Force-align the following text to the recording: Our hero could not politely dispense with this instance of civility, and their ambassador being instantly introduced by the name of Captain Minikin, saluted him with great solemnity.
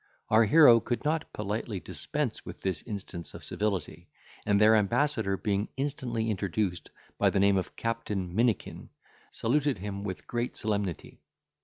Our 0.29 0.45
hero 0.45 0.79
could 0.79 1.05
not 1.05 1.31
politely 1.31 1.79
dispense 1.79 2.43
with 2.43 2.63
this 2.63 2.81
instance 2.87 3.35
of 3.35 3.43
civility, 3.43 4.07
and 4.47 4.59
their 4.59 4.75
ambassador 4.75 5.37
being 5.37 5.67
instantly 5.77 6.31
introduced 6.31 6.89
by 7.19 7.29
the 7.29 7.39
name 7.39 7.55
of 7.55 7.75
Captain 7.75 8.33
Minikin, 8.33 8.89
saluted 9.29 9.77
him 9.77 10.03
with 10.03 10.25
great 10.25 10.57
solemnity. 10.57 11.19